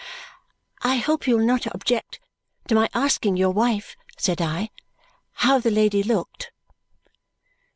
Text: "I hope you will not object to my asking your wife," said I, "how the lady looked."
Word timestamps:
"I 0.81 0.95
hope 0.95 1.27
you 1.27 1.37
will 1.37 1.45
not 1.45 1.67
object 1.75 2.19
to 2.67 2.73
my 2.73 2.89
asking 2.91 3.37
your 3.37 3.51
wife," 3.51 3.95
said 4.17 4.41
I, 4.41 4.71
"how 5.45 5.59
the 5.59 5.69
lady 5.69 6.01
looked." 6.01 6.51